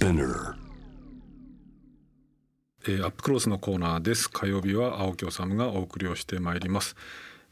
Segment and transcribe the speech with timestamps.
[0.00, 0.54] Spinner
[2.88, 4.30] えーアップクロスのコーナーです。
[4.30, 6.96] 火曜日は青木治がお送りをしてまいります、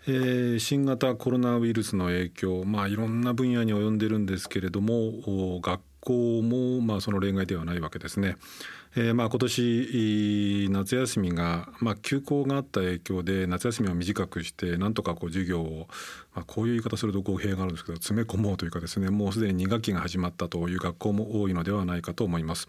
[0.06, 8.36] えー新型コロナウイルスの影響まあいろんな分野に及んでるんですけれども学校もまあその例外ではないわけですね、
[9.00, 15.86] えーまあ今年夏休みがまあ休校があった影響で夏休みを短くしてなんとかこう授業を
[16.34, 22.68] まあこういう言い方すると語弊があるんですけど詰め込もうというかですねもうすでに2学期が始まったという学校も多いのではないかと思います。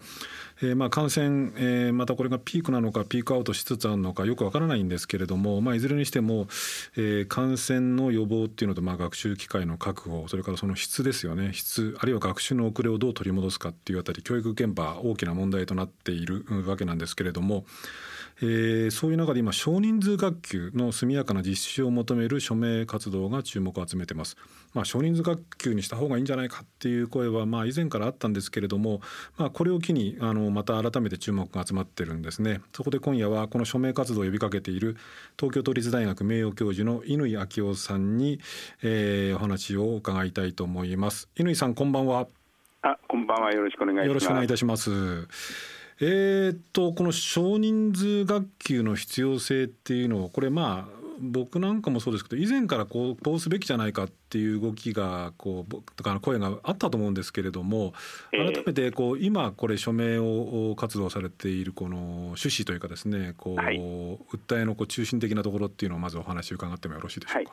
[0.61, 6.47] えーまあ感染、えーまたこれがピークなのかピークアウトしつつあるのかよくわからないんですけれども、まあ、いずれにしても、
[6.95, 17.65] えー感染の予防っていうのと、まあ、学習機会の確保それからその質ですよね質あるいは学習の遅れをどう取り戻すかっていうあたり教育現場大きな問題となっているわけなんですけれども、
[18.41, 24.37] えーそういう中で今少人数学級の速やかな実施を求める署名活動が注目を集めてます。
[24.73, 29.01] まあ、少人数学級にした方がいいんじゃないかっていう声はまあ以前からあったんですけれども、
[29.37, 32.61] まあ、これを機にあのまた改めて注目が集まってるんですね。
[32.73, 34.95] そこで今夜はこの署名活動を呼びかけている
[35.37, 38.39] 東京都立大学名誉教授の乾昭夫さんに、
[38.83, 41.29] えーお話を伺いたいと思います。
[41.35, 42.27] 乾さんこんばんは。
[42.81, 43.51] あ、こんばんは。
[43.51, 44.07] よろしくお願いします。
[44.07, 45.27] よろしくお願いいたします。
[46.01, 57.93] えーっとこの少人数学級の必要性っていうのをこれまあ僕なんかもそうですけど以前からこうこうすべきじゃないかっていう動きがこうぼとか声があったと思うんですけれども
[58.31, 58.53] ええ。
[58.53, 63.77] 改めてこう今これ署名を活動されているこの趣旨というかですねこうはい。
[63.77, 67.51] 訴えのこう中心的なところっていうのをまずお話伺ってもよろしいでしょうか？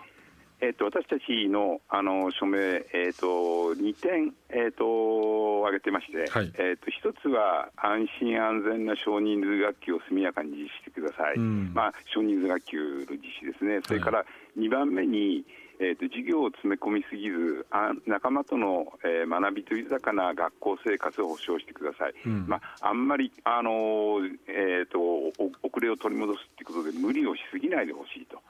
[0.60, 11.34] えっ、と私たちのあの署名えっ、と二点えっ、と挙げてまして、はいえっ、と一つは安心安全な少人数学級を速やかに実施してください。
[11.36, 13.80] うんまあ少人数学級の実施ですね。
[13.86, 14.24] それから
[14.56, 15.44] 二番目に
[15.80, 28.40] えー、と授業を詰め込みすぎずあ仲間との、えー学びと豊かな学校生活を保障してください、うんまあ、あんまり、あのーえー、とお遅れを取り戻すということで無理をしすぎないでほしいと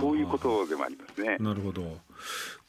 [0.00, 1.36] そういうことでもありますね。
[1.38, 1.98] なるほど。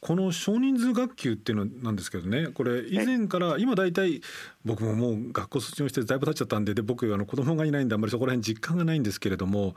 [0.00, 4.22] この少人数学級っていうのなんですけどね、これ以前から今大体
[4.64, 9.74] 僕ももう学校卒業してだいぶ経っちゃったんで、で僕あの子供がいないんであんまりそこら辺実感がないんですけれども、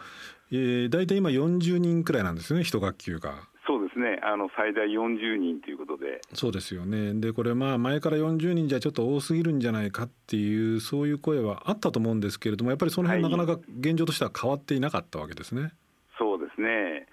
[0.51, 3.52] えー、大体今40人くらいなんですよね、一学級が。
[3.93, 7.13] ですねあの最大40人ということで、そうですよね。
[7.13, 15.73] でこれまあ前から40人じゃちょっと多すぎるんじゃないかっていうそういう声はあったと思うんですけれども、やっぱりその辺はいなかなか現状としては変わっていなかったわけですね。
[16.17, 17.07] そうですね、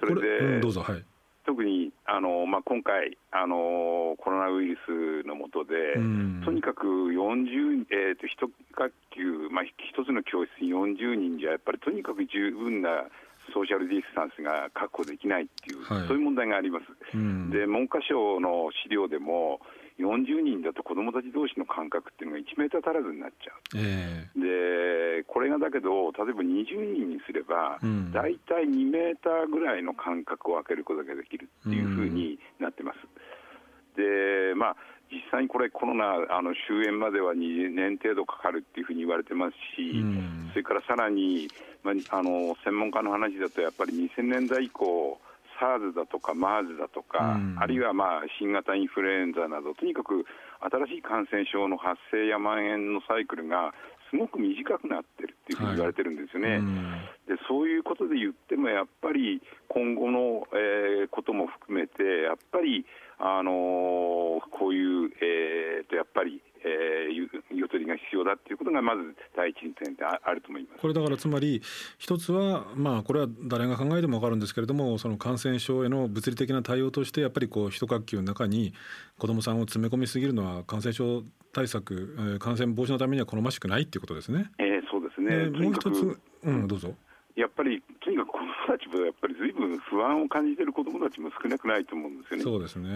[0.00, 1.04] それこで、うん、どうぞはい。
[1.46, 13.06] 特にあの、まあ、今回あの、コロナウイルスの下で、うんとにかく40、えー、と一学級、まあ、一つの教室に40人じゃ、やっぱりとにかく十分な
[13.52, 16.84] ソーシャルディスタンスが確保できないっていう、はいそういう問題があります。
[17.14, 19.60] うんで文科省の資料でも、
[19.98, 23.56] 40人だと子どもたち同士の間隔っていうのが1メーター足らずになっちゃう。
[23.76, 32.98] えでこれがだけど、例えば20人にすれば、うん大体2メーターぐらいの間隔を空けることができるっていうふうになってます。
[33.96, 34.76] でまあ
[35.10, 40.50] 実際にこれ、コロナあの終焉までは2年程度かかるっていうふうに言われてますし、うん。
[40.50, 41.48] それからさらに、
[41.82, 45.18] まあ、あの専門家の話だと、やっぱり2000年代以降、
[45.60, 47.56] SARS だとか MERS だとか、うん。
[47.58, 50.26] あるいはまあ新型インフルエンザなど、とにかく
[50.60, 53.72] 新しい感染症の発生や蔓延のサイクルが
[54.10, 56.56] すごく短くなってるっていうふうに言われてるんですよね。
[56.56, 56.74] うん。
[57.26, 62.84] でそういうことで言っても、やっぱり今後の、えーことも含めて、やっぱり、
[63.18, 69.02] あのーこういう、えーとやっぱり、えーゆゆとりが必要だっていうことが、まず
[69.36, 70.80] 第一点でああると思います。
[70.80, 71.62] これだからつまり
[71.98, 78.72] 一つはまあこれは誰が考えても分かるんですけれどもその感染症への物理的な対応としてやっぱりこう一学級の中に
[79.18, 81.22] 子どもさんを詰め込みすぎるのは感染症
[81.52, 84.50] 対策、えー感染防止のためには好ましくないっていうことですね。
[84.58, 86.94] えーそうですねでとにかくもう一つうんどうぞ。
[87.36, 88.30] やっぱり、とにかく
[89.96, 92.42] 不安を感じている子どもたちも少なくないと思うんですよね。
[92.42, 92.88] そうですね。
[92.90, 92.92] え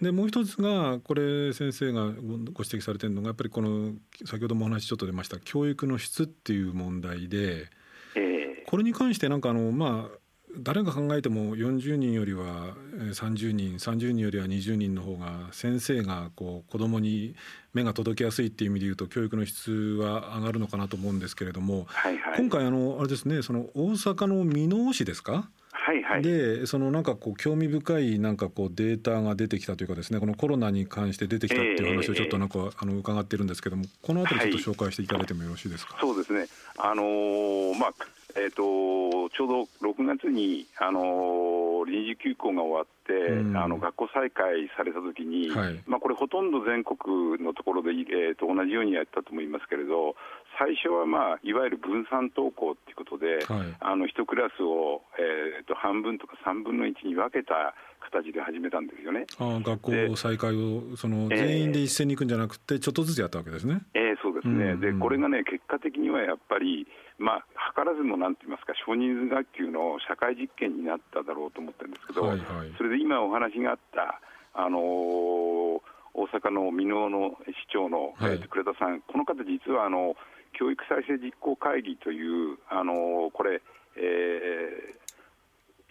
[0.00, 3.92] ーでもう一つがこれ先生がごご指摘されてるのがやっぱりこの
[4.26, 7.68] 先ほどもお話ちょっと出ました教育の質っていう問題で
[8.16, 10.18] えーこれに関してなんかあのまあ
[10.58, 17.34] 誰が考えても40人よりはえー30人30人よりは20人の方が先生がこう子どもに
[17.72, 25.48] 目が届きやすいっていう意味で言うと教育の質は上がるのかなと思うんですけれども、はいはい今回あのあれですねその大阪の箕面市ですか、
[25.84, 26.22] はいはい。
[26.22, 35.98] でそのなんかこう興味深いなんかこうデータが出てきたというかですねこのコロナに関して出てきたっていう話をちょっとなんかあの伺ってるんですけどもこのあたりちょっと紹介していただいてもよろしいですか？
[36.00, 36.46] そうですね、
[36.78, 37.92] あのーまあ
[38.36, 50.16] えー、とちょうど6月に、あのーと臨時休校が終わって、うん、あの学校再開されたときに、はい、まあ、これ、ほとんど全国のところで、えー、と同じようにやったと思いますけれど、
[50.58, 57.74] 最初は、まあ、いわゆる分散登校ということで、はい、あの1クラスを、えー、と半分とか3分の1に分けた
[58.12, 59.26] 形で始めたんですよね。
[59.38, 63.82] あ学校再開をその全員で一斉に行くんじゃなくて、ちょっとずつやったわけですね。
[63.94, 64.70] えー、そうですね、うん。
[64.72, 66.86] うん、でこれがね、結果的にはやっぱり、
[67.18, 67.46] まあ、
[67.76, 74.20] 図らずもなんて言いますか、少人数学級の社会実験になっただろうと思ってるんですけど、はいはい、それで今お話があった、
[74.54, 75.80] あのー、
[76.14, 80.14] 大阪の箕面の市長の、はい、倉田さん、この方、実はあの
[80.58, 83.60] 教育再生実行会議という、あのー、これ、
[83.96, 85.04] えー、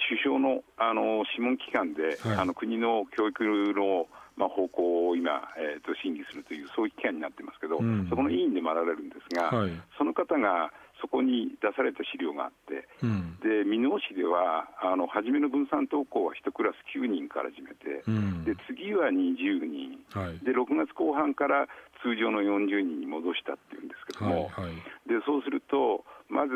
[0.10, 3.44] 首相のあの諮問機関で、はい、あの国の教育
[3.74, 10.72] の、まあ、方向を今、えーと、審議するという、そういう機関になってますけど、うん、そこの委員でもあられるんですが、はい、その方が
[11.04, 21.68] そこに出された資料があって、うん、で箕面市ではあの初めの分散登校は1クラス9人から始めて、うん、で次は20人、はい、で6月後半から
[22.04, 24.76] 通常の40人に戻したっていうんですけども、はいはい、
[25.08, 26.54] でそうすると、まず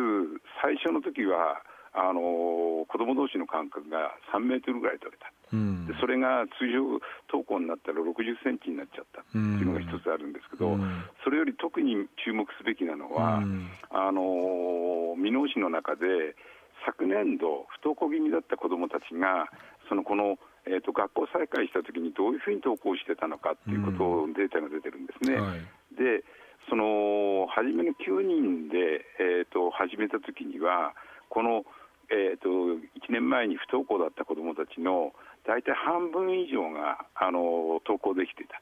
[0.62, 1.64] 最初の時は、
[1.98, 10.86] あの子供同士の間隔が3メートルぐらい取れた、うん、でそれが通常登校になったら60センチになっちゃったっていうのが一つあるんですけど、うん、
[11.24, 16.38] それより特に注目すべきなのは、うん、あの箕面市の中で
[16.86, 19.50] 昨年度、不登校気味だった子どもたちが、
[19.90, 20.38] そのこの
[20.70, 25.40] えーと、学校再開したときにどういうふうに登校してたのかっていうことを、データが出てるんですね。
[25.40, 25.60] はい、
[25.96, 26.24] で
[26.70, 30.94] その初めの9人で、えーと始めたときには、
[31.30, 31.66] この
[32.10, 35.12] えーと、1年前に不登校だった子どもたちの
[35.46, 38.62] 大体半分以上があの登校できていた、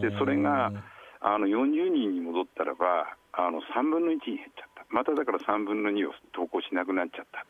[0.00, 0.72] でそれが
[1.20, 7.44] あの40人に戻ったらばあの3分の1に減っちゃった、まただから3分の2を登校しなくなっちゃった、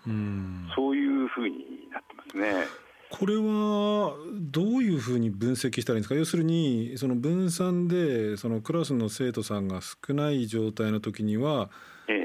[0.74, 2.66] そういうふうになってますね。
[3.10, 6.14] これはどういうふうに分析したらいいんですか？
[6.14, 11.70] 要するにその分散でそのクラスの生徒さんが少ない状態の時には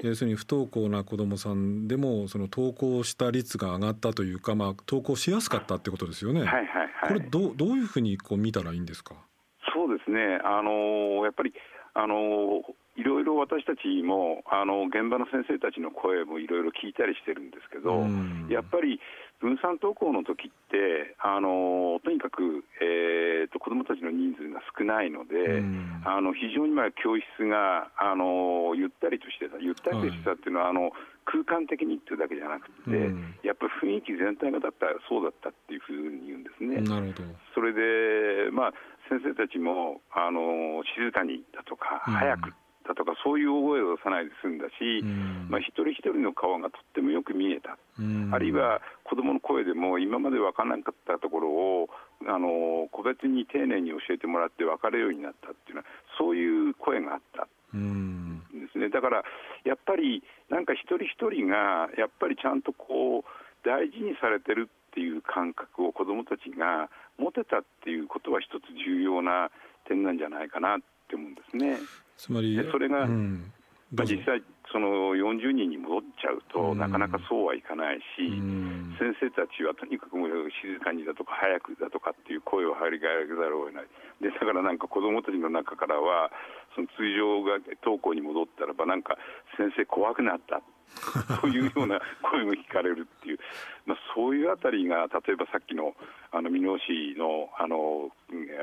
[0.03, 6.41] 要するに不登校な子どもさんでもその登校した率が上がったというか、まあ、登校しやすかったってことですよね。
[6.41, 9.15] はいはいはい、これどどういうふうにこう見たらいいんですか？
[9.73, 11.53] そうですね、あのやっぱり
[11.93, 12.63] あの
[12.95, 18.07] いろいろ私たちもあの現場の先生たちの声もいろいろ聞いたりしてるんですけど、
[18.49, 18.99] やっぱり
[19.39, 25.61] 分散登校の時ってあのとにかく、えーと、子どもたちの人数が少ないので、
[26.05, 30.91] あの非常にまあ教室があのゆったりとしてた、ゆったりとしてたっていうのは、はい、あの
[31.25, 33.11] 空間的にっていうだけじゃなくて、
[33.45, 36.81] やっぱり雰囲気全体がだったらそうだったっていうふうに言うんですね。
[36.81, 37.23] なるほど。
[37.53, 38.73] それで、まあ、
[39.09, 42.53] 先生たちもあの静かにだとか、早く
[42.87, 51.89] だとかそういう大声を出さないで済んだし、うん、まあ、一人一人の顔がとってもよく見えた、うん、あるいは子どもの声でも今まで分からなかったところを
[52.27, 55.87] あの個別に丁寧に教えてもらって分かるようになったっていうのは
[56.17, 59.23] そういう声があったんですね、だから
[59.65, 69.49] やっぱりなんか一人一人がやっぱりちゃんとこう大事にされてるっていう感覚を子どもたちが持てたっていうことは一つ重要な
[69.87, 70.79] 点なんじゃないかなっ
[71.09, 71.77] て思うんですね。
[72.17, 73.51] つまりそれが、うん、
[73.91, 74.41] まあ、実際
[74.71, 78.27] その40人に戻っちゃうと、なかなかそうはいかないし、
[78.99, 80.29] 先生たちはとにかくもう
[80.59, 83.87] 静かにだとか早くだとかっていう声を張り上げざるを得ない。
[84.19, 86.31] でだからなんか子どもたちの中からは
[86.75, 89.17] その通常が登校に戻ったらばなんか
[89.55, 90.61] 先生怖くなった
[91.41, 93.39] そういうような声も聞かれるっていう、
[93.85, 95.95] まあ、そういうあたりが例えばさっきの
[96.31, 98.11] あの箕面市のあの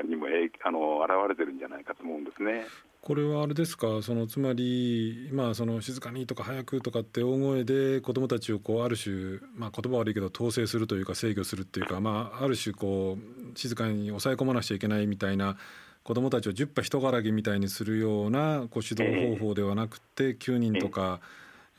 [0.05, 0.27] にも
[0.63, 2.65] あの現れてるんじゃないかと思うんですね。
[3.05, 4.01] これはあれですか？
[4.01, 15.57] そのつまり、まあ、その静かにとか早くとかって大声で子どもたちをこうある種、まあ、言葉悪いけど統制するというか制御するっていうか、まあ、ある種こう静かに抑え込まなくちゃいけないみたいな
[16.03, 21.19] 子どもたちを10羽人柄ぎみたいにするようなこう指導方法ではなくて9人とか、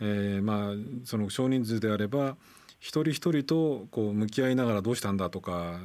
[0.02, 2.36] えー、まあその少人数であれば
[2.84, 5.80] 一人一人とこう向き合いながらどうしたんだとか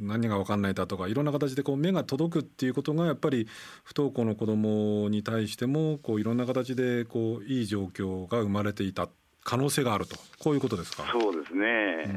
[0.00, 3.46] 何が分かんないだとかいろんな形でこう目が届くっていうことがやっぱり
[3.84, 9.08] 不登校の子どもに対してもこういろんな形でこういい状況が生まれていた
[9.44, 11.04] 可能性があるとこういうことですか？
[11.12, 12.12] そうですね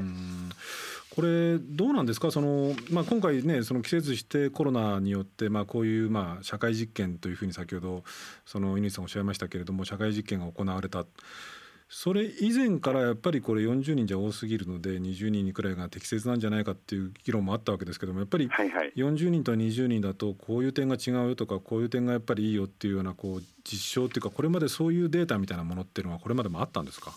[1.16, 2.32] これどうなんですか？
[2.32, 8.04] その、まあ、今回ねその季節してコロナによって、まあ、こういうまあ社会実験というふうに先ほど
[8.44, 11.06] その乾さんおっしゃいましたけれども社会実験が行われた。
[11.88, 18.50] それ以前からやっぱりこれ40人じゃ多すぎるので20人くらいが適切なんじゃないかっていう議論もあったわけですけどもやっぱり
[18.96, 27.12] 40人と20人だとこういう点が違うよとかこういう点がやっぱりいいよっていうようなこう実証っていうかこれまでそういうデータみたいなものっていうのはこれまでもあったんですか？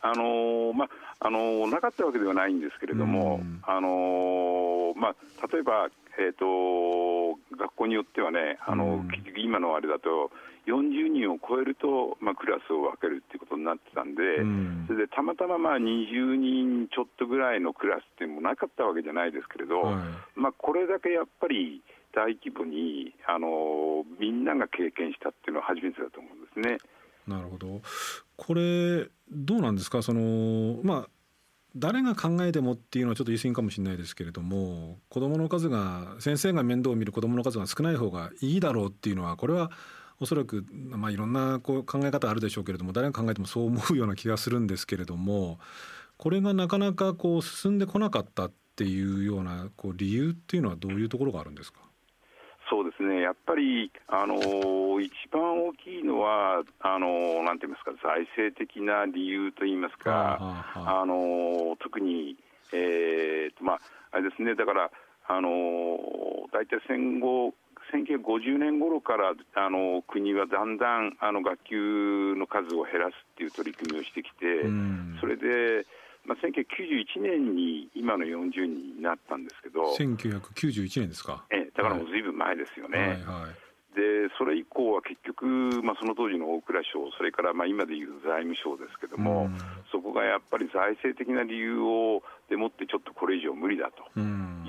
[0.00, 0.88] あのまあ
[1.20, 9.04] あのなかったわけではないんですけれども、あのまあ、例えば、えーと、学校によってはね、あの
[9.36, 10.30] 今のあれだと、
[10.66, 14.20] 40人を超えると、まあ、クラスを分けるっていうことになってたんで、
[14.86, 19.94] それでたまたままあ20人ちょっとぐらいのクラスっていうのもなかったわけじゃないですけれど、はい、
[20.34, 21.80] まあ、これだけやっぱり
[22.12, 26.78] 大規模にあのみんなが経験したっていうのは初めてだと思うんですね。
[27.26, 27.80] なるほど。
[28.36, 30.02] これどうなんですか？
[30.02, 31.08] そのまあ
[31.76, 39.70] 誰が考えてもっていうのはちょっと言い過ぎかもしれないですけれども子どもの数が先生が面倒を見る子どもの数が少ない方がいいだろうっていうのはこれは
[40.20, 45.58] おそらく、まあ、いろんなこう考え方あるでしょうけれども誰が考えてもそう思うような気がするんですけれども
[46.16, 51.87] これがなかなかこう進んでこなかったっていうようなこう理由っていうのはどういうところがあるんですか？
[52.70, 60.38] そうですね、やっぱり、あのー、一番大きいのは、あのー、なんて言いますか、財政的な理由といいますか、
[60.74, 62.36] あのー、特に、
[62.72, 63.80] えーとまあ、
[64.12, 64.90] あれですね、だから、
[65.30, 65.50] あの
[66.52, 67.52] 大体戦後、
[67.92, 74.64] 1950年頃からあの国はだんだんあの学級の数を減らすっていう取り組みをしてきて、
[75.20, 75.86] それで、
[76.28, 81.44] まあ、1991年に今の40人になったんですけど、1991年ですか？
[81.50, 82.98] えだからもうずいぶん前ですよね。
[82.98, 83.68] はいはいはい
[83.98, 85.44] でそれ以降は結局、
[85.82, 89.58] まあ、その当時の大蔵省、それからまあ今でいう財務省ですけども、うん、
[89.90, 94.20] そこがやっぱり財政的な理由をでもってちょっとこれ以上無理だと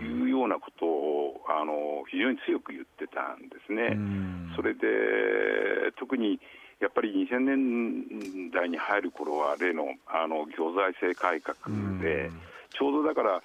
[0.01, 3.93] いうようなことをあの非常に強く言ってたんですね。
[3.93, 6.39] うん、それで特に
[6.79, 8.38] やっぱり2000年
[8.69, 11.57] 代に入る頃は例のあの行財政改革
[11.99, 12.29] で、
[12.71, 13.41] ちょうどだから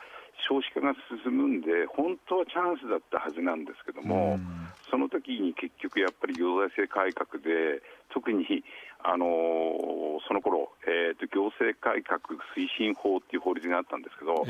[0.48, 4.38] 少子化が進むんで、本当はチャンスだったはずなんですけども、
[4.90, 7.80] その時に結局やっぱり行財政改革で、
[8.12, 8.44] 特に
[9.02, 9.24] あの
[10.28, 12.20] その頃、えーと、行政改革
[12.56, 14.44] 推進法っていう法律があったんですけど、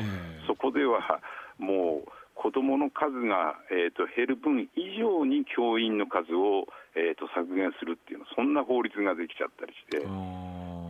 [0.47, 1.21] そこでは
[1.57, 10.05] もう子どもの数が、えーと、減る分以上に教員の数を、えーと、削減するっていうのそんな法律ができちゃったりして。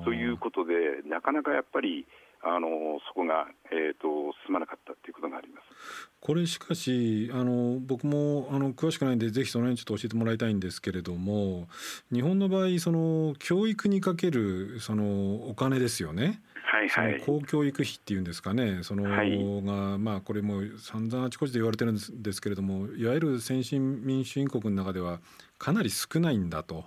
[0.04, 2.06] ということで、なかなかやっぱり
[2.48, 11.68] あのそこが、えーと、進まなかったということがありますこれしかしあの僕もあの詳しくないんでぜひその辺ちょっと教えてもらいたいんですけれども
[12.14, 16.42] 日本の場合その教育にかけるそのお金ですよね。
[16.66, 18.80] はいはい、公教育費っていうんですかね。
[18.84, 25.20] その、はい、がまあこれも散々あちこちで言われてるんですけれどもいわゆる先進民主主義国の中では
[25.58, 26.86] かなり少ないんだと。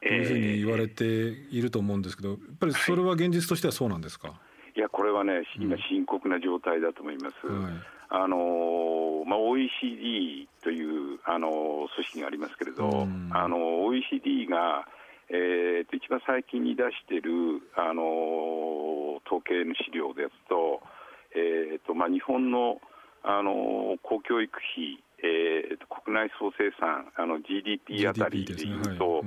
[0.00, 4.40] いうふうに言われていると思うんですけど、やっぱりそれは現実としてはそうなんですか？
[4.76, 7.34] いや、これはね、今、深刻な状態だと思います。
[7.42, 7.72] うんはい、
[8.10, 14.86] あのまあ、OECD というあの組織がありますけれど、うん、あの OECD が、
[15.30, 18.02] えー、と一番最近に出しているあの
[19.28, 20.80] 統計の資料ですと、
[21.36, 22.80] えーとまあ、日本の
[23.22, 29.22] あの公教育費、えー、と国内総生産あの GDP あたりでいうと、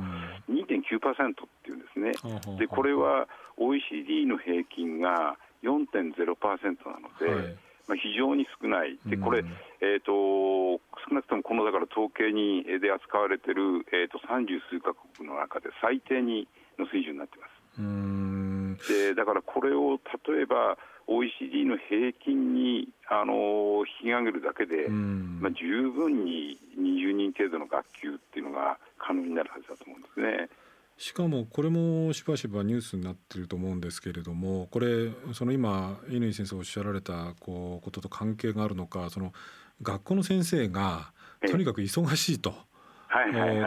[0.49, 2.57] 2.9%っていうんですね。
[2.57, 3.27] でこれは
[3.57, 9.43] OECD の平均が4.0%なので、はい、まあ、非常に少ない、でこれ、
[9.81, 16.47] えーと、少なくともこのだから統計にで扱われている、えーと、30数か国の中で最低に
[16.79, 17.50] の水準になっています。
[17.77, 30.49] でだからこれを例えば OECD の平均にあの引き上げるだけで、まあ、十分に20人程度の学級っていうのが可能になるはずだと思うんですね。
[30.97, 39.33] しかもこれもしばしばニュースになっていると思うんですけれどもこれその今乾先生おっしゃられたこうことと関係があるのかその
[39.81, 41.11] 学校の先生が
[41.49, 42.53] とにかく忙しいと。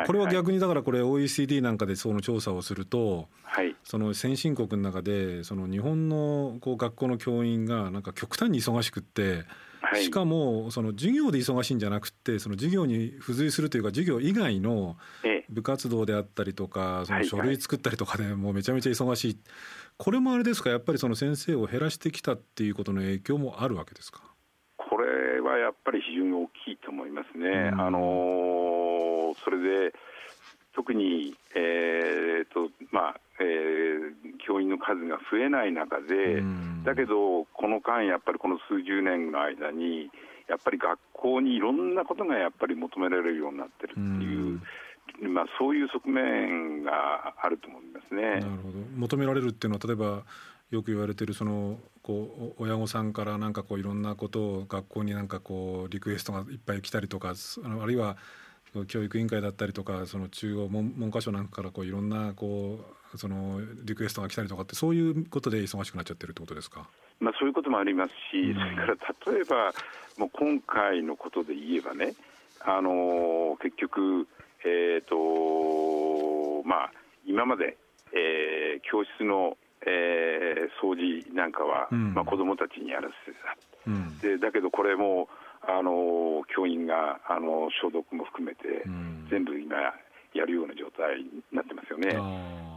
[0.06, 9.44] これは逆にだからこれ OECD なんかでその調査をすると、はい、その先進国の中でその日本のこう学校の教員がなんか極端に忙しくって
[9.94, 14.96] しかもその授業で忙しいんじゃなくてその授業に付随するというか授業以外の
[15.50, 19.38] 部活動であったりとかその書類作ったりとかでもうめちゃめちゃ忙しい。
[19.96, 20.70] これもあれですか？
[20.70, 24.22] やっぱりその先生を減らしてきたっていうことの影響もあるわけですか？
[24.76, 27.70] これはやっぱり非常に大きいと思いますね。
[27.78, 29.58] あのそれ
[29.90, 29.94] で
[30.74, 36.42] 特に、えーとまあえー、教員の数が増えない中で、
[36.84, 40.10] だけど、この間、やっぱりこの数十年の間に、
[40.48, 44.56] やっぱり学校にいろんなことがやっぱり求められるようになってるっていう。
[44.56, 44.60] う
[45.28, 48.22] まあ、そういう側面があると思いますね。
[48.22, 50.24] なるほど求められるっていうのは例えば
[50.70, 58.16] よく言われてるそのこう親御さんからなんかこういろんなことを学校になんかこうリクエストがいっぱい来たりとかあるいは
[58.86, 62.80] 教育委員会だったりとかその中央文文科省なんかからこういろんなこ
[63.14, 66.88] うそのリクエストが来たりとかってそういうことで忙しくなっちゃってるってことですか？
[67.20, 69.72] まあ、そういうこともありますし、うん、それから例えば
[70.18, 72.14] もう今回のことで言えばね
[72.60, 74.26] あの結局、
[74.64, 76.92] えーとまあ、
[77.26, 77.76] 今まで、
[78.12, 85.28] えー、教室の、えー、掃除なんかは、うん、まあ、子どもたちにやらせてた、うん、でだけどこれも
[85.68, 88.84] あの教員があの消毒も含めて、
[89.30, 89.76] 全部今
[90.34, 92.10] やるような状態になってますよね。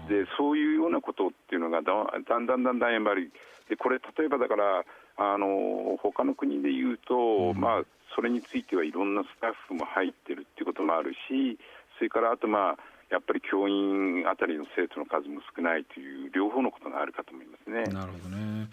[0.08, 1.92] でそういうようなことっていうのがだ
[2.28, 3.32] だんだんだんだんやっぱり
[3.70, 4.86] でこれ例えばだから
[5.18, 7.84] あの他の国で言うと、うん、まあ
[8.16, 11.58] それについてはいろんなスタッフも入ってるっていうこともあるし
[11.98, 12.78] それからあとまあ
[13.10, 17.84] やっぱり教員あたりの生徒の数も少ないという両方のことがあるかと思いますね。
[17.94, 18.68] なるほどね。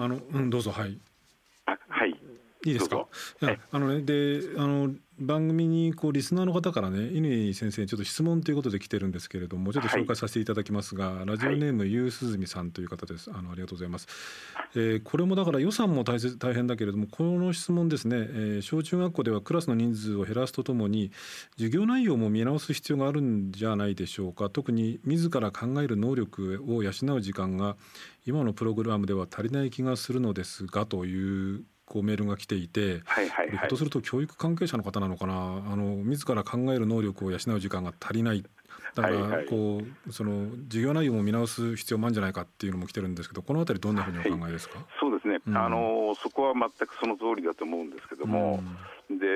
[0.00, 0.98] あのうんどうぞはい。
[2.64, 2.68] い。
[2.68, 3.06] いいですか？
[3.42, 13.30] いや、あのね、で、あの番組にこうリスナーの方からね、乾先生にちょっと質問ということで来てるんですけれども、ちょっと紹介させていただきますが、はい、ラジオネーム、ゆうすずみさんという方です。
[13.34, 14.06] あのありがとうございます。
[14.76, 21.10] えー、これもだから予算も大切大変だけれども、この質問ですね、えー、小中学校ではクラスの人数を減らすとともに、
[21.56, 24.50] 授業内容も見直す必要があるんじゃないでしょうか。
[24.50, 27.76] 特に自ら考える能力を養う時間が
[28.24, 35.34] 今のプログラムでは足りない気がするのですがというこうメールが来ていて、はいはいはい、ひょっとすると教育関係者の方なのかな？
[35.34, 38.44] あの自ら考える能力を養う時間が足りない。
[38.94, 48.60] だからこう、その授業内容も見直す必要もあるんじゃないかっていうのも来てるんですけどこのあたりどんなふうにお考えですか、はい、そうですね、うん、あのそこは全くその通りだと思うんですけども、
[49.10, 49.26] うん、で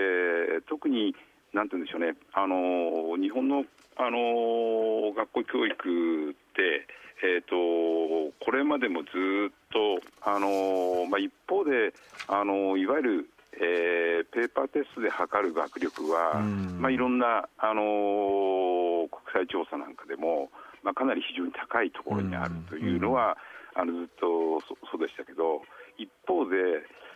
[0.69, 1.15] 特に
[1.53, 2.17] なんて言うんでしょうね。
[2.33, 3.65] あの日本の
[3.97, 6.89] あの学校教育って
[7.23, 11.95] えーと、これまでもずっと、あのまあ、一方で、
[12.27, 20.51] あのいわゆる、えー、ペーパーテストで測る学力は、まあ、いろんな、あの国際調査なんかでも、
[20.83, 23.39] まあ、かなり非常に高いところにあるというのは、
[23.75, 25.63] あのずっとそうでしたけど、
[25.99, 26.57] 一方で、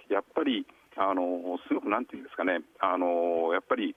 [0.09, 0.65] やっぱり、
[0.97, 3.95] あのすごくなんていうんですかね、あのやっぱり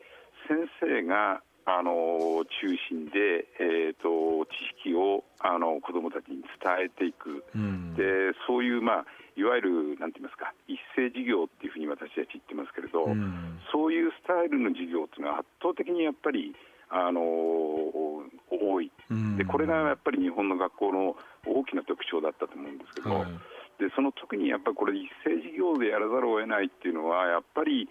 [0.47, 1.41] 先生が
[1.77, 9.05] あの中心で、えーと、知識をあの子どもたちに伝えていく、うん、でそういう、まあ、
[9.37, 16.55] いわゆるなんて言いますか一斉授業っていうふうに私たち言ってますけれど、うん、そういうスタイルの授業っていうのは圧倒的にやっぱり
[16.89, 23.31] あの多い、うん、でこれがやっぱり日本の学校の大きな特徴だったと思うんですけど、はい、
[23.77, 27.87] でその時にやっぱりこれ一斉授業でやらざるを得ないっていうのはやっぱり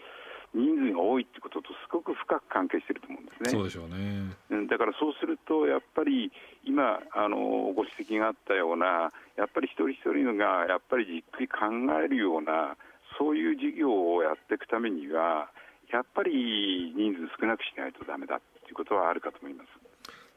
[0.59, 3.51] 人数が多いってこととすごく深く関係していると思うんですね。
[3.51, 6.33] そうでしょうねだからそうすると、やっぱり
[6.65, 11.71] 今あの、ご指摘があったような、やっぱり一人一人がやっぱりじっくり考
[12.03, 12.77] えるような、
[13.17, 15.49] そういう事業をやっていくためには、
[15.93, 19.69] やっぱり人数少なくしないとだめだということはあるかと思います。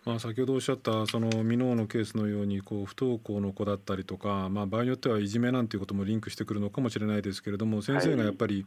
[0.05, 8.65] まあ、先ほどおっしゃったその箕面のケースのようにこう不登校の子だったりとか、まあ、場合によってはいじめなんていうこともリンクしてくるのかもしれないですけれども先生がやっぱり、はい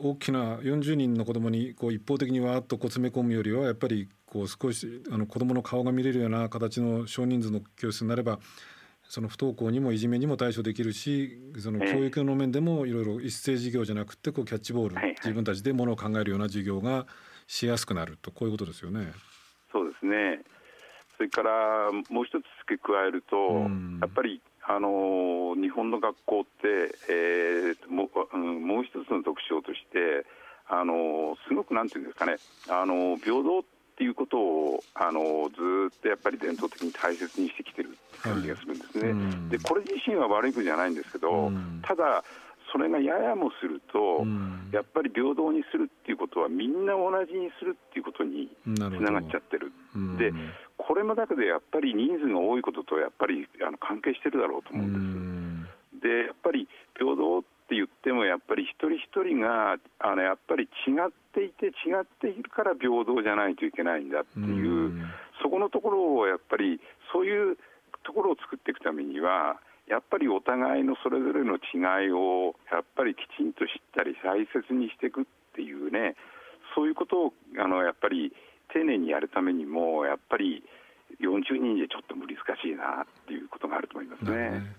[0.00, 8.38] 大きな40人の子どもにこう一方的にわーっとこう詰め込むよりはやっぱりこう少しあの子どもの顔が見れるような形の少人数の教室になれば
[9.08, 17.06] その不登校にもいじめにも対処できるしその教育の面でもいろいろ一斉授業じゃなくてこうキャッチボール、自分たちでものを考えるような授業が
[17.46, 19.12] しやすくなるとこういうことですよね。
[19.72, 20.40] そうですね。
[21.16, 23.36] それからもう一つ付け加えると、
[24.00, 30.24] やっぱりあの日本の学校って、えー、もうもう一つの特徴として
[30.68, 32.36] あのすごくなんていうんですかね
[32.68, 33.62] あの平等っ
[33.96, 39.12] ていうことをあのずっとやっぱり伝統的に大切にしてきてる感じがするんですね。
[39.12, 42.24] はい、でこれ自身は悪いことじゃないんですけど、ただ
[42.72, 44.26] それがややもすると、
[44.72, 49.70] やっぱり平等にするっていうことはみんな同じにするっていうことにつながっちゃってる。
[50.18, 50.32] で
[50.94, 55.66] これもだけでやっぱり人数が多いこととやっぱりあの関係してるだろうと思うん
[55.98, 56.06] です。
[56.06, 64.94] でやっぱり平等って言ってもやっぱり一人一人があのやっぱり違っていて違っているから平等じゃないといけないんだっていう
[65.42, 66.78] そこのところをやっぱり
[67.10, 67.58] そういう
[68.06, 69.58] ところを作っていくためには
[69.90, 75.24] やっぱりお互いのそれぞれの違いをやっぱりきちんと知ったり大切にしていくっ
[75.58, 76.14] ていうね
[76.78, 78.30] そういうことをあのやっぱり
[78.72, 80.62] 丁寧にやるためにもやっぱり
[81.20, 82.28] 40人でちょっと難
[82.62, 84.76] しいなっていうことがあると思いますね。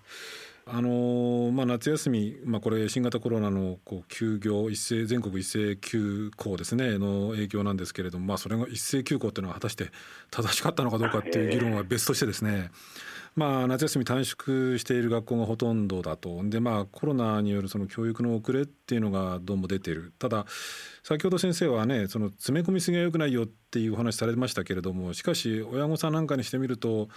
[0.68, 9.92] あのまあ、夏休み、まあ、これ新型コロナのこう休業一斉全国一斉休校ですねの影響なんですけれども、まあ、それが一斉休校っていうのは果たして
[10.32, 12.72] 正しかったのかどうかっていう議論は別としてですね、
[13.36, 16.42] まあ、夏休み短縮している学校がほとんどだと。
[16.46, 20.14] で、まあ、コロナによるその教育の遅れっていうのがどうも出ている。
[20.18, 20.46] ただ
[21.04, 27.10] 先ほど先生はねその詰め込みすぎはよくないよっていうお話されましたけれどもしかし親御さんなんかにしてみると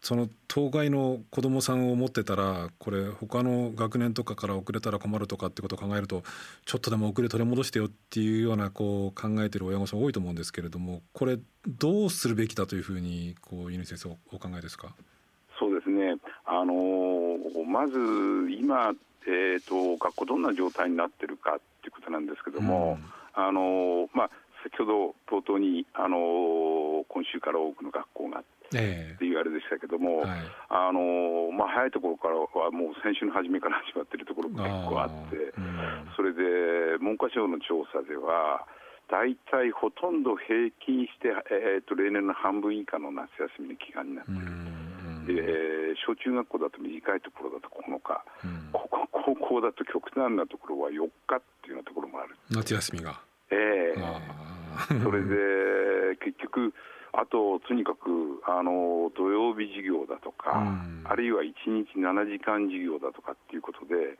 [0.00, 6.22] その当該の子どもさんを持ってたらこれ他の学年とかから遅れたら困るとかってことを考えると
[6.64, 14.94] ちょっとでも遅れ取り戻してよっていうようなこう考えてる親御さん多いと思うんですけれどもこれどうするべきだというふうにこう犬先生お考えですか、
[16.50, 17.94] あのー、まず
[18.50, 18.92] 今、
[19.24, 24.30] えーと、学校どんな状態になってるかっていうことなんですけども、うん、あのー、まあ、
[24.64, 38.66] 先ほど冒頭に、あのー、今週から多くの学校がって言われでしたけども、はい、あのまあ、早いところからはもう先週の初めから始まっているところが結構あって、うん、それで文科省の調査では、
[39.10, 44.79] 大体ほとんど平均して、えーと、例年の半分以下の夏休みの期間になっている。
[45.26, 52.36] で小中学校だと短いところだと9日、うん、高校だと極端なところは4日っていうようなところもある。
[52.50, 53.20] 夏休みが。
[53.50, 53.98] ええ。
[53.98, 56.72] ー、それで結局
[57.12, 64.16] あと、とにかくあの土曜日授業だとか、うん、あるいは1日7時間授業だとかっていうことで、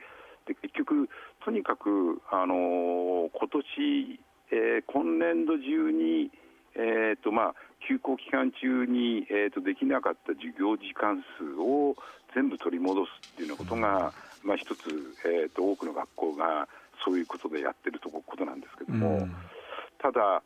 [0.46, 1.08] で結局、
[1.44, 6.30] とにかくあの今年、えー、今年度中に、
[6.76, 7.54] えーとまあ、
[7.88, 11.96] 休校期間中に、えーと、できなかった授業時間数を
[12.34, 14.80] 全部取り戻すっていうようなことが、うん、まあ、一つ、
[15.26, 16.68] えーと、多くの学校が
[17.04, 19.32] そういうことでやってるとことなんですけども、うん、
[19.98, 20.42] ただ、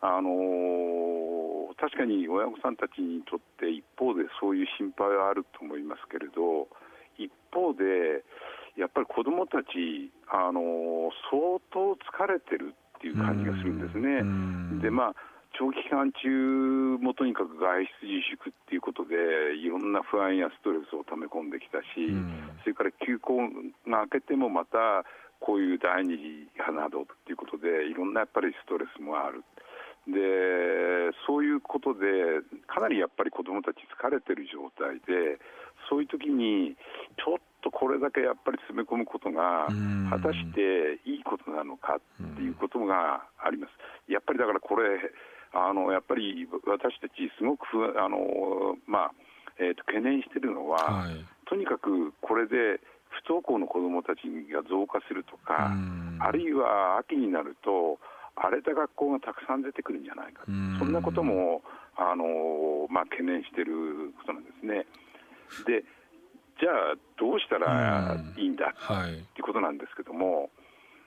[0.00, 6.68] あのー、確かに親御さんたちにとって一方でそういう心配はあると思いますけれど
[7.18, 8.24] 一方で
[8.76, 14.80] やっぱり子どもたち、あのー、相当疲れてるっていう感じがするんですね。
[14.82, 15.14] でまあ
[15.58, 22.14] 長期期間中もとにかく外出自粛っていうことでいろんな不安やストレスをため込んできたし、
[22.62, 23.42] それから休校
[23.90, 25.02] が明けてもまた
[25.40, 29.42] こういう第二次などっていうことでいろんなやっぱりストレスもある。
[30.06, 35.36] でそういうことでかなりやっぱり子どもたち疲れてる状態で
[35.90, 36.76] そういう時に
[37.18, 39.68] ちょっとこれだけやっぱり詰め込むことが
[40.08, 43.72] 果たしていいことなのかっていうことがあります。
[44.10, 44.96] やっぱりだからこれ
[45.66, 47.66] あのやっぱり私たちすごく
[47.98, 49.12] あの、まあ
[49.58, 52.78] えーと、懸念しているのは、はい、とにかくこれで
[53.10, 54.20] 不登校の子どもたち
[54.52, 55.72] が増加するとか
[56.20, 57.98] あるいは秋になると
[58.36, 60.44] 荒れた学校がたくさん出てくるんじゃないか、
[60.78, 61.62] そんなことも
[61.96, 64.86] あの、まあ、懸念していることなんですね。
[65.66, 65.82] で
[66.60, 68.74] じゃあ、どうしたらいいんだ？
[68.86, 70.50] と、はい、いうことなんですけども、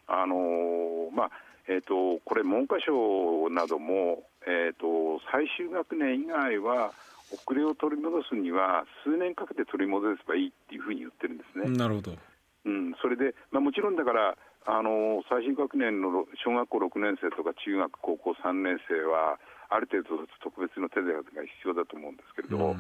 [0.08, 1.32] あのまあ
[1.68, 6.94] えーと、これ、文科省なども、えーと、最終学年以外は
[7.32, 11.70] 遅れを取り戻すには数年かけて取り戻せばいいっていうふうに言ってるんですね。
[11.70, 12.18] なるほど、
[12.66, 19.40] うん、それで、まあ、もちろんだからあの最新学年の小学校6年生とか中学、高校3年生は、
[19.72, 22.76] ある程度特別の手当が必要だと思うんですけれど、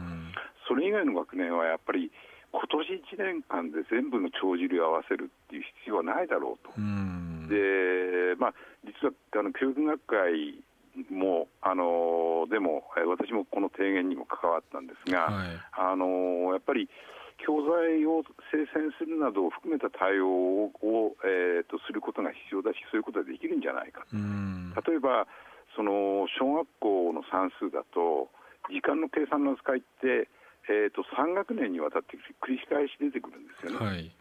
[0.67, 2.11] それ以外の学年はやっぱり、
[2.51, 6.75] 今年1年間で全部の帳尻を合わせるっていう必要はないだろうと。
[7.47, 10.63] でまあ、実はあの教育学会
[11.09, 16.89] もあのでも私もこの提言にも関わったんですが、はい、あのやっぱり
[17.41, 18.21] 教材を
[18.53, 25.25] 生成するなどを含めた対応を、えーと、することが必要だし、そういうことができるんじゃないか、例えば
[25.75, 28.29] その小学校の算数だと、
[28.69, 30.29] 時間の計算の扱いって、
[30.69, 33.85] えーと、3学年にわたって繰り返し出てくるんですよね。
[33.85, 34.11] はい、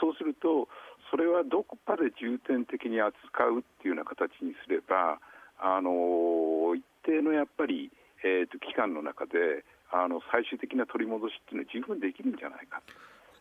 [0.00, 0.68] そうすると、
[1.10, 5.20] それはどこかで重点的に扱うっていうような形にすれば、
[5.64, 7.90] あの一定のやっぱり、
[8.22, 12.82] えーと期間の中で、あの最終的な取り戻しっていうのは十分できるんじゃないか。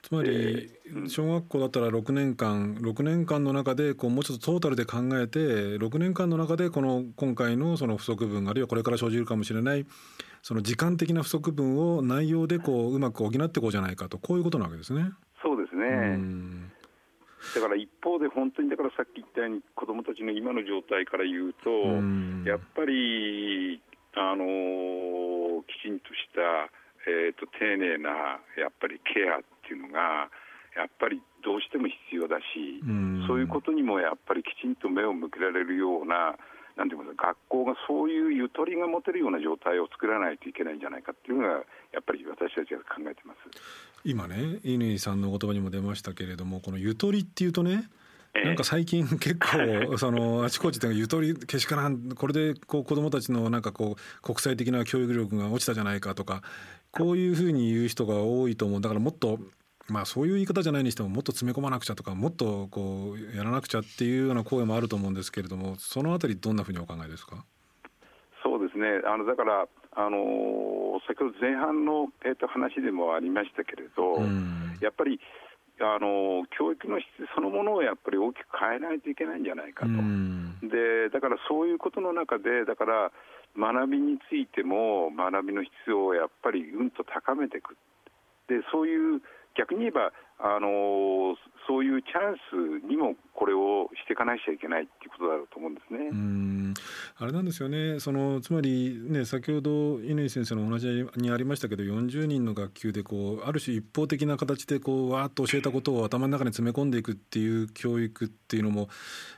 [0.04, 0.70] つまり
[1.08, 9.86] 小学校だったら6年間6年間の中でこうもうちょっとトータルで考えて6年間の中でこの今回のその不足分あるいはこれから生じるかもしれない
[10.42, 15.10] その時間的な不足分を内容でこううまく補っていこうじゃないかとこういうことなわけですね。
[15.42, 16.18] そうですね
[17.54, 21.70] だから一方で本当にだからさっき言ったように子どもたちの今の状態から言うと
[22.50, 23.82] やっぱり
[24.16, 26.70] あのきちんとした、
[27.10, 30.30] えーと、丁寧なやっぱりケアっていうのが
[30.76, 32.82] やっぱりどうしても必要だし、
[33.28, 36.34] そういうことにもやっぱりきちんと目を向けられるような
[36.76, 43.40] なんていうか学校がそういうゆとりが持てるような状態を作らないといけないんじゃないかっていうのがやっぱり私たちが考えてます。
[44.04, 47.90] 今ね乾さんの言葉にも出ましたけれどもこのゆとりっていうとね
[48.34, 56.42] なんか最近結構 そのあちこちでゆとりけしからんこれでこう子どもたちのなんかこう国際的な教育力が落ちたじゃないかとか
[56.92, 58.82] こういうふうに言う人が多いと思う。
[58.82, 59.40] だからもっと
[59.90, 67.44] まあそういう言い方じゃないにしてももっと詰め込まなくちゃとかもっとこうやらなくちゃっていうような声もあると思うんですけれどもそのあたりどんなふうにお考えですか？
[68.44, 69.02] そうですね。
[69.06, 74.20] あのだからあの先ほど前半の、えー、と話でもありましたけれど、
[74.82, 75.20] やっぱり
[75.80, 79.92] あの教育の質そのものをやっぱり大きく変えないといけないんじゃないかと、
[80.68, 83.12] でだからそういうことの中で、だから
[83.58, 87.78] 学びについても学びの質をやっぱりうんと高めていく、
[88.48, 89.22] でそういう
[89.58, 91.36] 逆に言えばあの
[91.68, 92.36] そういうチャン
[92.82, 96.10] スにもこれをしていかなきゃいけないっていうことだろうと思うんですね。
[96.12, 96.74] うん。
[97.18, 98.00] あれなんですよね。
[98.00, 100.86] そのつまりね先ほど乾先生のお話
[101.16, 108.90] にありましたけど40人の学級でこうある種一方的な形でこうわーっと教えたことを頭の中に詰め込んでいくっていう教育っていうのも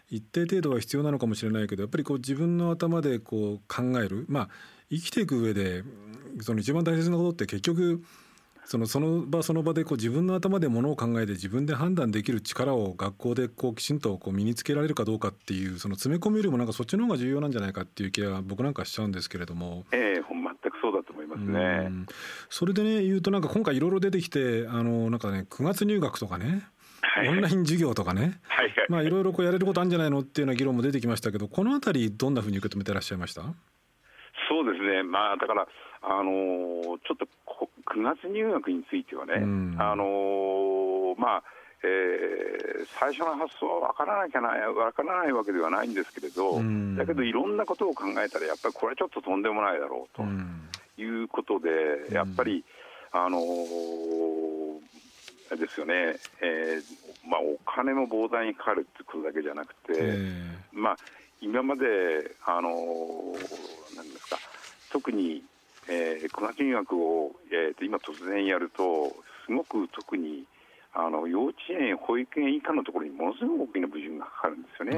[0.10, 4.26] 一定程度は必要なのかもしれないけどやっぱりこう自分の頭でこう考える。
[4.28, 4.50] まあ
[4.90, 5.84] 生きていく上で
[6.42, 8.04] その一番大切なことって結局
[8.66, 19.86] そのその場その場でこう自分の頭でものを考えて自分で判断できる力を学校でこうきちんとこう身につけられるかどうかっていうその詰め込みよりもなんかそっちの方が重要なんじゃないかっていう気が僕なんかしちゃうんですけれども。
[19.92, 22.06] ええー、全くそうだと思いますね。
[22.50, 26.68] それでね言うとなんか今回いろいろ出てきてあのなんかね9月入学とかね。
[27.28, 33.44] オンライン授業とかね、はいはい、まあいろいろこうやれることあるんじゃないのっていうような議論も出てきましたけどこのあたりどんなふうに受け止めてらっしゃいました？
[34.48, 35.68] そうですね、まあ、だから、
[36.02, 37.28] あのー、ちょっと
[37.86, 41.44] 9月入学についてはね、うん、あのー、まあ
[41.84, 50.24] えー、最初の発想は分からなきゃない分からないわけではないんですけれど、うん、だけどいろんなことを考えたらやっぱりこれはちょっととんでもないだろうと
[51.02, 51.70] いうことで、
[52.10, 52.64] うん、やっぱり、
[53.12, 59.94] あのー、ですよね、えーまあ、お金も膨大にかかるってことだけじゃなくて、
[60.72, 60.98] まあ、
[61.46, 61.86] 今まで、
[62.46, 64.38] あのー、なんですか
[64.92, 65.44] 特に
[65.88, 70.44] えー、小学入学を、えー、と今突然やるとすごく特に
[70.96, 74.98] あの幼稚園、保育園以下のところにものすごく大きな矛盾がかかるんですよね。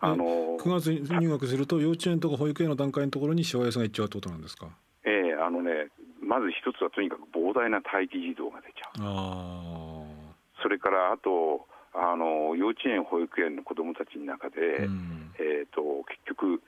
[0.00, 4.68] あの9月に入学すると幼稚園とか保育園の段階のところにしわ寄せがいっちゃうってことなんですか？
[5.04, 5.88] ええー、あのね
[6.22, 10.62] まず一つはとにかく膨大な待機児童が出ちゃう。
[10.62, 16.62] それからあとあの幼稚園、保育園の子どもたちの中で、うん、えーと、と結局、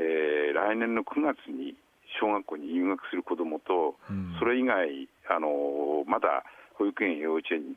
[0.00, 1.76] えー、来年の9月に
[2.20, 7.76] 小学校に入学する子どもと、うん、それ以外あのまだ保育園、幼稚園に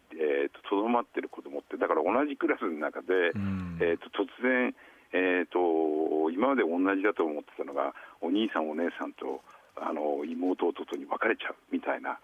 [0.70, 4.74] とど、まっている子どもって、だから同じクラスの中で、うん、えーと、突然、
[5.14, 9.42] えーと、今まで同じだと思ってたのが、お兄さん、お姉さんと
[9.78, 12.18] あの妹、弟に分かれちゃうみたいな、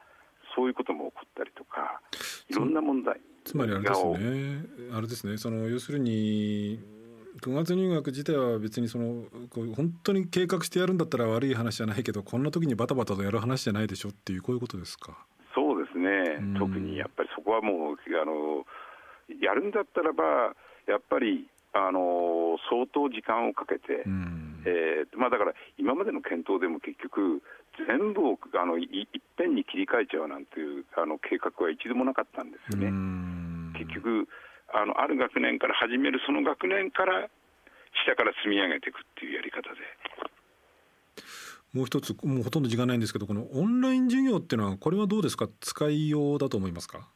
[0.56, 2.02] そういうことも起こったりとか、
[2.50, 3.20] いろんな問題。
[3.44, 5.38] つまりあれですね、あれですね。
[5.38, 6.80] その要するに
[7.42, 15.18] 9月入学自体は別にそのこう本当に計画してやるんだったら悪い話じゃないけどこんな時にバタバタとやる話じゃないでしょっていうこういうことですか？
[15.56, 18.66] そうですね、特にやっぱりそこはもうあの
[19.42, 20.54] やるんだったらば
[20.88, 27.42] やっぱりあの相当時間をかけて、うん、えー、まあ、だから今までの検討でも結局
[27.88, 32.91] 全部をあのいいっぺんに切り替えちゃうなんていうあの計画は一度もなかったんですよね。
[33.79, 34.27] 結局
[34.73, 37.29] あのある学年から始めるその学年から
[38.05, 39.79] 下から積み上げていくっていうやり方で。
[41.73, 45.47] もう一つもうほとんど時間ないんですけどこのオンライン授業っていうのはこれはどうですか？
[45.62, 47.07] 使いようだと思いますか？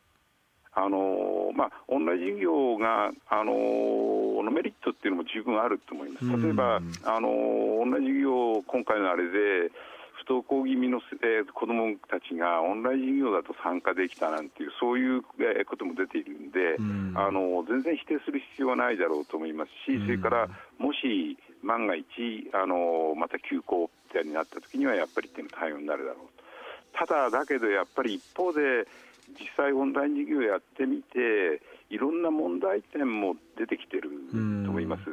[0.72, 6.28] あのまあ、オンライン授業が、あののメリットっていうのも十分あると思います。
[6.44, 7.30] 例えば、あの
[7.80, 9.95] オンライン授業、今回のあれで、不
[10.28, 22.06] 登校気味の、えー、子どもたちがオンライン授業だと参加できたなんていうそういう、えー、ことも出ているんで、うん、あの全然否定する必要はないだろうと思いますし、それからもし万が一
[22.54, 23.90] あのまた休校
[24.24, 27.06] になった時にはやっぱり対応になるだろうと。
[27.06, 28.88] ただだけどやっぱり一方で
[29.34, 35.04] 実際オンライン授業やってみていろんな問題点も出てきてると思います。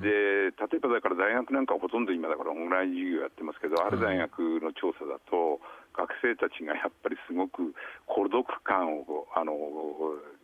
[0.00, 5.60] で例えばだから大学なんかほとんど今だからオンライン授業やってますけど、ある大学の調査だと
[5.96, 7.74] 学生たちがやっぱりすごく
[8.06, 9.54] 孤独感をあの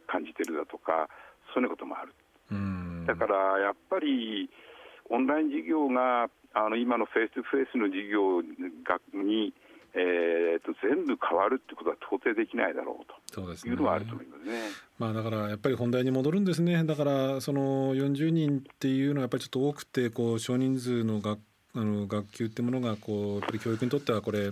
[0.07, 1.09] 感じてるだとか
[1.55, 2.13] そういうこともある。
[3.07, 4.49] だからやっぱり
[5.11, 9.53] オンライン授業があの今のフェイス2フェイスの授業に
[9.95, 14.63] えーと、全部変わるってことは到底できないだろうというのはあると思いますね。
[14.99, 21.41] まあ、だからやっぱり本題に戻るんですねだからその40人っていうのはやっぱりちょっと多くてこう少人数の学
[21.75, 24.51] あの学級ってものがこうやっぱり教育にとってはこれ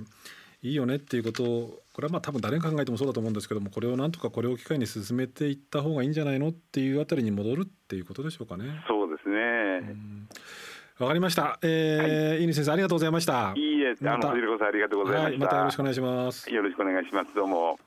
[0.63, 8.65] いいよねっていうことをこれはまあ多分誰が考えてもそうだと思うんですけどもこれをなんとかこれを機会に進めていった方がいいんじゃないのっていうあたりに戻るっていうことでしょうかね。
[8.89, 9.97] そうですね、
[10.99, 11.59] わかりました。
[11.63, 13.53] えー、はい、井先生ありがとうございました。
[13.57, 16.51] いいえ、あの、藤子さんありがとうございました、はい、またよろしくお願いします。
[16.51, 17.35] よろしくお願いします。
[17.35, 17.79] どうも。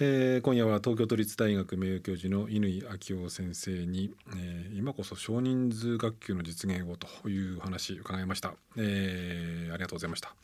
[0.00, 10.34] えー、今夜は東京都立大学名誉教授の乾昭夫先生に、えー、今こそ少人数学級の実現をという話伺いました、えー、ありがとうございました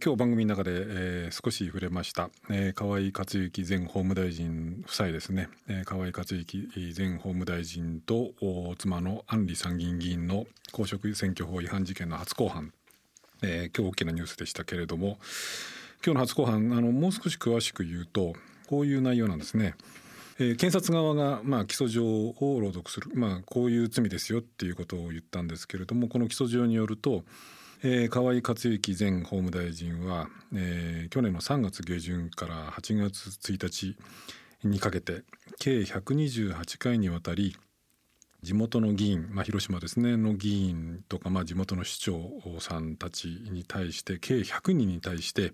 [0.00, 8.30] 今日番組の中で、えー、少し触れました、えー、河井克行前法務大臣夫妻ですね、えー、河井克行前法務大臣と
[8.78, 12.72] 妻の安里参議院議員の公職選挙法違反事件の初公判、
[13.42, 15.18] えー、今日大きなニュースでしたけれども
[16.04, 18.34] 今日の初公判あのもう少し詳しく言うと
[18.68, 19.74] こういう内容なんですね。
[20.40, 27.24] えー、検察側が、まあ、起訴状を朗読する、まあ、こういう罪ですよっていうことを言ったんですけれどもこの起訴状によると、
[27.82, 33.96] えー、河井克行前法務大臣は、えー、去年の3月下旬から8月1日
[34.62, 35.22] にかけて
[35.58, 37.56] 計128回にわたり
[38.42, 42.20] 地元の議員、まあ、広島ですねの議員とか、まあ、地元の市長
[42.60, 45.52] さんたちに対して計100人に対して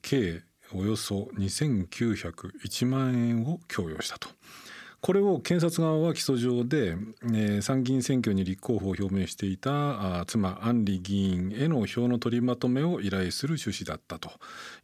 [0.00, 0.42] 計
[0.72, 4.28] およそ2901万円を供与したと。
[5.00, 14.30] これを検察側は起訴状で、えー、参議院選挙に立候補を表明していたあ妻安里議員への票の取りまとめを依頼する趣旨だったと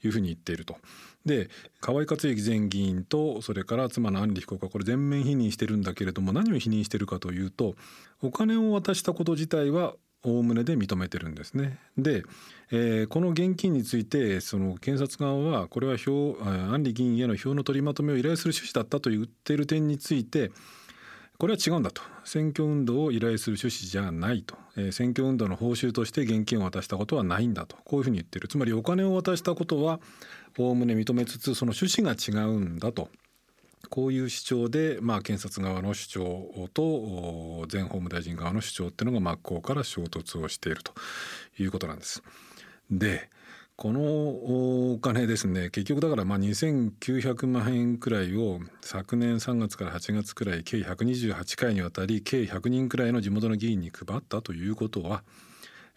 [0.05, 0.77] いうふうに言っていると。
[1.25, 1.49] で
[1.81, 7.75] 河合克行前議員とそれから妻の安里被告はこれ全面否認してるんだけれども何を否認してるかというと
[8.23, 11.79] お金を渡したこと自体はおおむねで認めてるんですね。
[11.99, 12.25] で、
[12.71, 20.51] えー、この現金についてその検察側はこれは票安里議員への票の取りまとめを依頼する趣旨だったと言っている点について
[21.38, 22.03] これは違うんだと。
[22.25, 27.77] 選挙運動を依頼する趣旨じゃないと、えー、選挙運動の報酬として現金を渡したことはないんだと。
[27.85, 28.49] こういうふうに言ってる。
[28.49, 30.01] つまりお金を渡したことは
[30.59, 33.09] おおむね認めつつその趣旨が違うんだと。
[33.90, 40.92] こういう主張で、まあ、検察側の主張と前法務大臣側の主張っていうのが真っ向から衝突をしていると
[41.59, 42.23] いうことなんです。
[42.90, 43.29] で
[43.77, 44.01] この
[44.93, 55.25] お金ですね結局だからまあ2900万円くらいを昨年3月から8月くらい計128回にわたり計100人くらいの地元の議員に配ったということは、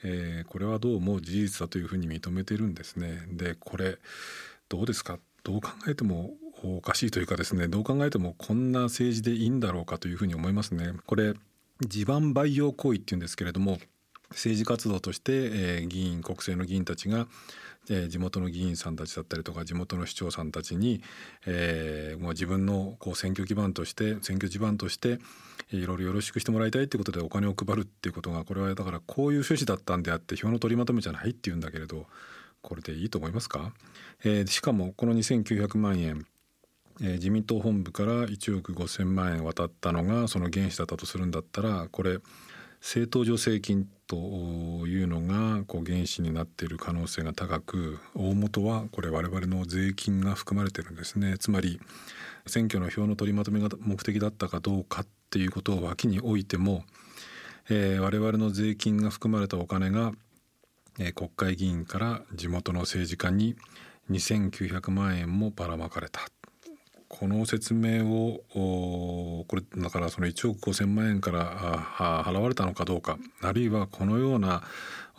[0.04, 3.22] えー、これはどうも事実だというふうに認めてるんですね。
[3.32, 4.00] でこれ
[4.70, 5.20] どうですか？
[5.44, 6.32] どう考えても
[6.64, 10.94] おかしいというかですねどう考えてもこんな政治でいいんだろうかというふうに思いますね。
[11.06, 11.36] これ
[11.82, 13.78] 地盤培養行為っていうんですけれども
[14.32, 17.28] 政治活動として、えー、議員国政の議員たちが、
[17.90, 21.02] えー、地元の議員さんたちだったりとか地元の市長さんたちに、
[21.46, 25.20] えー、もう自分のこう選挙基盤として選挙地盤として
[25.72, 32.06] いろいろよろしくしてもらいたいっていうことでお金を配るっていうことがこれはだからこういう趣旨だったんであって票の取りまとめじゃないっていうんだけれど
[32.62, 33.74] これでいいと思いますか、
[34.24, 36.26] えー、しかもこの2900万円
[37.02, 42.18] え、自民党本部から1億5,000万円渡ったのがその原資だったとするんだったらこれ
[42.88, 51.36] 政党助成金というのがこう原資になっている可能性が高く大元はこれ我々の税金が含まれてるんですね。
[51.38, 51.82] つまり
[52.46, 56.86] 選挙の票の取りまとめが目的だったかどうかっていうことを脇に置いても、
[57.70, 60.14] えー、我々の税金が含まれたお金が、
[60.98, 63.58] えー、国会議員から地元の政治家に
[64.10, 66.22] 2900万円もばらまかれた。
[67.10, 68.44] この説明を
[69.48, 74.64] これだからその1億5,000万円から払われたのかどうかあるいはこのような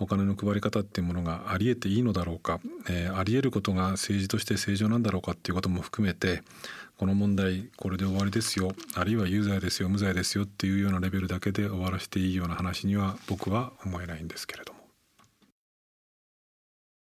[0.00, 6.42] お金の配り方っていうものがありえていいのだろうか、えー、ありえることが政治として正常なんだろうかっていうことも含めて
[6.98, 14.77] この問題これで終わりですよあるいは有罪ですよ無罪ですよっていうようなレベルだけで終わらせていいような話には僕は思えないんですけれども。